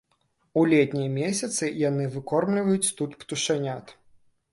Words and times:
У 0.59 0.61
летнія 0.73 1.09
месяцы 1.17 1.69
яны 1.89 2.07
выкормліваюць 2.15 2.93
тут 3.03 3.11
птушанят. 3.25 3.95